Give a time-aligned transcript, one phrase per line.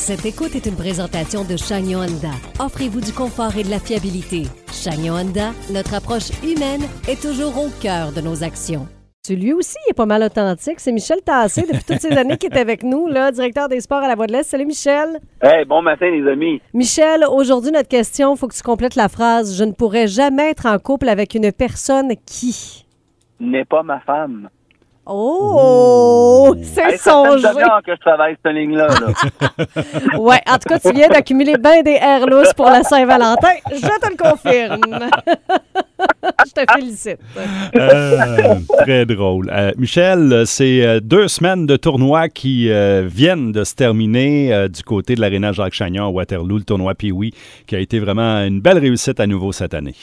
[0.00, 2.32] Cette écoute est une présentation de Chagnon Honda.
[2.58, 4.44] Offrez-vous du confort et de la fiabilité.
[4.72, 8.88] Chagnon Honda, notre approche humaine est toujours au cœur de nos actions.
[9.28, 10.80] Lui aussi, il est pas mal authentique.
[10.80, 14.02] C'est Michel Tassé, depuis toutes ces années, qui est avec nous, là, directeur des sports
[14.02, 14.48] à la Voix de l'Est.
[14.48, 15.20] Salut, Michel.
[15.42, 16.62] Hey, bon matin, les amis.
[16.72, 19.56] Michel, aujourd'hui, notre question, il faut que tu complètes la phrase.
[19.58, 22.86] Je ne pourrais jamais être en couple avec une personne qui.
[23.38, 24.48] N'est pas ma femme.
[25.06, 26.54] Oh!
[26.62, 27.48] C'est ça songé.
[27.48, 28.86] demi-heure que je travaille cette ligne-là.
[28.88, 30.18] là.
[30.18, 33.48] Ouais, en tout cas, tu viens d'accumuler bien des airs lousses pour la Saint-Valentin.
[33.72, 34.80] Je te le confirme.
[36.46, 37.18] Je te félicite.
[37.76, 39.50] Euh, très drôle.
[39.52, 44.68] Euh, Michel, c'est euh, deux semaines de tournoi qui euh, viennent de se terminer euh,
[44.68, 47.32] du côté de l'Arena Jacques-Chagnon à Waterloo, le tournoi Pee-Wee,
[47.66, 49.94] qui a été vraiment une belle réussite à nouveau cette année.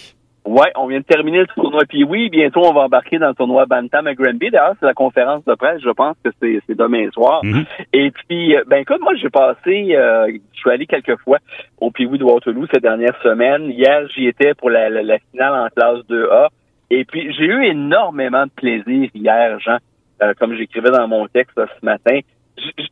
[0.47, 3.33] Ouais, on vient de terminer le tournoi puis oui, bientôt on va embarquer dans le
[3.35, 4.49] tournoi Bantam à Granby.
[4.49, 7.41] D'ailleurs, c'est la conférence de presse, je pense que c'est c'est demain soir.
[7.43, 7.65] Mhm.
[7.93, 11.37] Et puis, euh, ben écoute, moi j'ai passé, euh, je suis allé quelques fois
[11.79, 13.69] au Pee-Wee de Waterloo ces dernières semaines.
[13.71, 16.47] Hier, j'y étais pour la, la- la finale en classe 2A.
[16.89, 19.77] Et puis, j'ai eu énormément de plaisir hier, Jean,
[20.23, 22.19] euh, comme j'écrivais dans mon texte là, ce matin.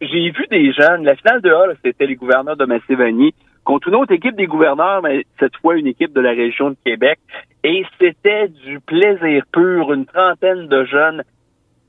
[0.02, 3.96] J'ai vu des jeunes, la finale 2A, là, c'était les gouverneurs de Massivani contre une
[3.96, 7.20] autre équipe des gouverneurs, mais cette fois une équipe de la région de Québec.
[7.64, 11.24] Et c'était du plaisir pur, une trentaine de jeunes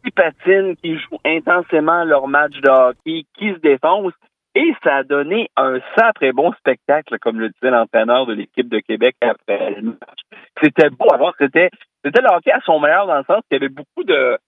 [0.02, 4.14] qui patinent, qui jouent intensément leur match de hockey, qui se défoncent.
[4.54, 8.78] Et ça a donné un sacré bon spectacle, comme le disait l'entraîneur de l'équipe de
[8.78, 10.20] Québec après le match.
[10.62, 11.34] C'était beau à voir.
[11.38, 11.69] C'était,
[12.02, 14.38] c'était le hockey à son meilleur dans le sens qu'il y avait beaucoup de,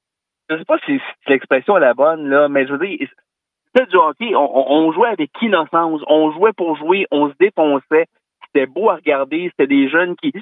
[0.51, 3.09] je sais pas si, si l'expression est la bonne, là, mais je veux dire,
[3.67, 4.35] c'était du hockey.
[4.35, 6.01] On, on- jouait avec innocence.
[6.07, 7.07] On jouait pour jouer.
[7.11, 8.07] On se défonçait.
[8.47, 9.51] C'était beau à regarder.
[9.51, 10.33] C'était des jeunes qui,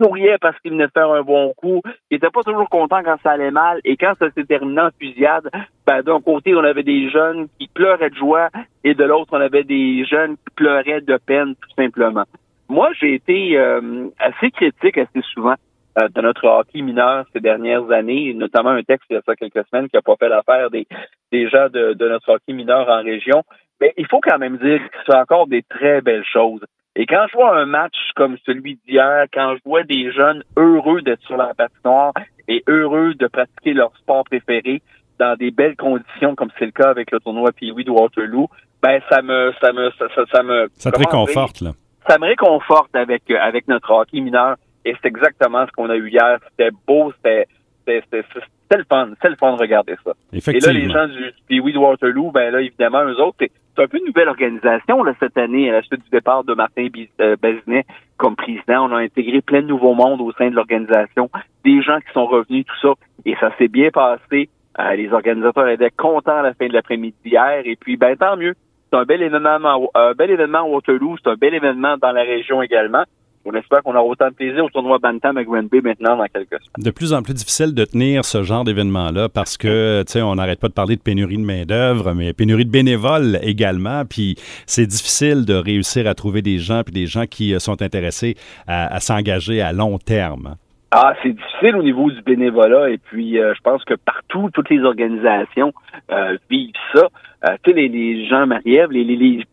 [0.00, 1.80] souriaient parce qu'ils venaient faire un bon coup.
[2.10, 3.80] Ils étaient pas toujours contents quand ça allait mal.
[3.84, 5.50] Et quand ça s'est terminé en fusillade,
[5.86, 8.48] ben, d'un côté, on avait des jeunes qui pleuraient de joie
[8.84, 12.24] et de l'autre, on avait des jeunes qui pleuraient de peine, tout simplement.
[12.68, 15.54] Moi, j'ai été euh, assez critique assez souvent
[15.96, 19.66] de notre hockey mineur ces dernières années, notamment un texte il y a ça quelques
[19.68, 20.86] semaines qui a pas fait l'affaire des,
[21.32, 23.42] des gens de, de notre hockey mineur en région.
[23.80, 26.60] Mais il faut quand même dire que c'est encore des très belles choses.
[26.98, 31.02] Et quand je vois un match comme celui d'hier, quand je vois des jeunes heureux
[31.02, 32.12] d'être sur la patinoire
[32.48, 34.80] et heureux de pratiquer leur sport préféré
[35.18, 38.48] dans des belles conditions, comme c'est le cas avec le tournoi Pee-Wee de Waterloo,
[38.82, 41.72] ben ça me ça me ça, ça, ça me Ça te réconforte, là.
[42.08, 44.56] ça me réconforte avec euh, avec notre hockey mineur
[44.88, 46.38] et c'est exactement ce qu'on a eu hier.
[46.50, 47.46] C'était beau, c'était
[47.86, 50.12] le fun, c'était le fun de regarder ça.
[50.56, 53.82] Et là, les gens du Pee-Wee de Waterloo, ben là, évidemment, eux autres, c'est c'est
[53.82, 56.86] un peu une nouvelle organisation là, cette année, à la suite du départ de Martin
[56.86, 57.84] Bis- euh, Bazinet
[58.16, 58.88] comme président.
[58.90, 61.28] On a intégré plein de nouveaux mondes au sein de l'organisation,
[61.62, 62.94] des gens qui sont revenus, tout ça,
[63.26, 64.48] et ça s'est bien passé.
[64.80, 68.36] Euh, les organisateurs étaient contents à la fin de l'après-midi hier, et puis ben tant
[68.38, 68.54] mieux.
[68.90, 72.12] C'est un bel événement, à- un bel événement à Waterloo, c'est un bel événement dans
[72.12, 73.04] la région également.
[73.48, 76.48] On espère qu'on aura autant de plaisir au tournoi Bantam à Granby maintenant dans quelques
[76.60, 76.84] semaines.
[76.84, 80.34] de plus en plus difficile de tenir ce genre d'événement-là parce que, tu sais, on
[80.34, 84.04] n'arrête pas de parler de pénurie de main-d'œuvre, mais pénurie de bénévoles également.
[84.04, 84.34] Puis
[84.66, 88.34] c'est difficile de réussir à trouver des gens, puis des gens qui euh, sont intéressés
[88.66, 90.56] à, à s'engager à long terme.
[90.90, 94.70] Ah, c'est difficile au niveau du bénévolat et puis euh, je pense que partout, toutes
[94.70, 95.72] les organisations
[96.10, 97.08] euh, vivent ça.
[97.48, 99.44] Euh, tu sais, les, les gens, Marie-Ève, les, les, les-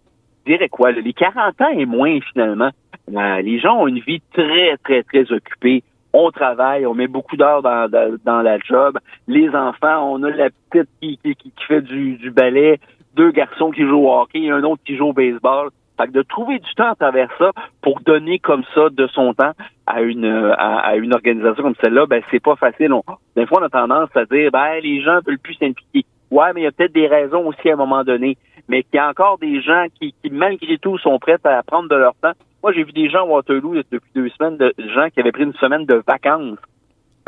[0.45, 2.69] je dirais quoi, les 40 ans et moins finalement,
[3.09, 5.83] euh, les gens ont une vie très, très, très occupée.
[6.13, 8.99] On travaille, on met beaucoup d'heures dans, dans, dans la job.
[9.27, 12.79] Les enfants, on a la petite qui, qui, qui fait du, du ballet,
[13.15, 15.69] deux garçons qui jouent au hockey et un autre qui joue au baseball.
[15.97, 19.33] Fait que de trouver du temps à travers ça pour donner comme ça de son
[19.33, 19.51] temps
[19.85, 20.25] à une
[20.57, 22.91] à, une organisation comme celle-là, ben c'est pas facile.
[23.35, 26.05] Des fois, on a tendance à dire ben les gens veulent plus s'impliquer.
[26.31, 28.37] Ouais, mais il y a peut-être des raisons aussi à un moment donné.
[28.69, 31.89] Mais qu'il y a encore des gens qui, qui, malgré tout, sont prêts à prendre
[31.89, 32.31] de leur temps.
[32.63, 35.43] Moi, j'ai vu des gens à Waterloo depuis deux semaines, de gens qui avaient pris
[35.43, 36.57] une semaine de vacances.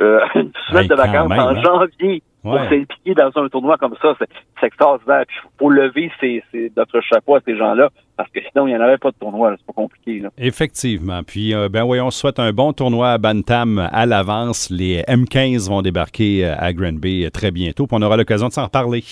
[0.02, 1.62] Euh, une semaine Hey, de vacances même, en hein?
[1.62, 2.70] janvier pour Ouais.
[2.70, 4.14] s'impliquer dans un tournoi comme ça.
[4.20, 4.30] C'est,
[4.68, 5.24] extraordinaire.
[5.28, 8.78] Puis faut lever ses, ses- notre chapeau à ces gens-là parce que sinon, il n'y
[8.78, 9.56] en avait pas de tournoi.
[9.58, 10.20] C'est pas compliqué.
[10.20, 10.30] Là.
[10.38, 11.22] Effectivement.
[11.24, 14.70] Puis, euh, ben oui, on se souhaite un bon tournoi à Bantam à l'avance.
[14.70, 18.64] Les M15 vont débarquer euh, à Granby très bientôt, puis on aura l'occasion de s'en
[18.66, 19.04] reparler.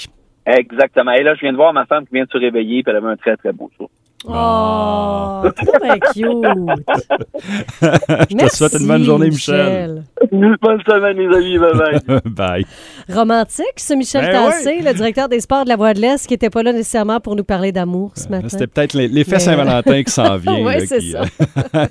[0.46, 1.12] Exactement.
[1.12, 2.98] Et là, je viens de voir ma femme qui vient de se réveiller, puis elle
[2.98, 3.90] avait un très, très beau sourire.
[4.26, 6.24] Oh, c'est bien cute.
[8.30, 10.04] Je te souhaite une bonne journée, Michel.
[10.32, 11.58] Bonne semaine, les amis.
[11.58, 12.00] Bye bye.
[12.26, 12.66] Bye.
[13.14, 16.34] Romantique, ce Michel Ben Tassé, le directeur des sports de la Voix de l'Est, qui
[16.36, 18.48] n'était pas là nécessairement pour nous parler d'amour ce matin.
[18.48, 20.64] C'était peut-être l'effet Mais- Saint-Valentin qui s'en vient.
[20.64, 21.24] Là, c'est qui, ça.
[21.76, 21.86] euh,